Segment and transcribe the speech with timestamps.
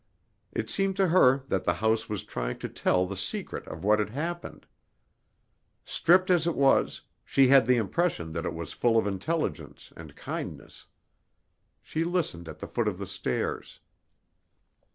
[0.51, 3.99] It seemed to her that the house was trying to tell the secret of what
[3.99, 4.65] had happened.
[5.85, 10.15] Stripped as it was, she had the impression that it was full of intelligence and
[10.15, 10.87] kindness.
[11.83, 13.79] She listened at the foot of the stairs.